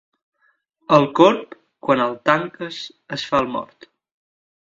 El 0.95 1.03
corb, 1.19 1.53
quan 1.89 2.01
el 2.07 2.15
tanques, 2.31 2.81
es 3.19 3.27
fa 3.35 3.43
el 3.45 3.53
mort. 3.59 3.89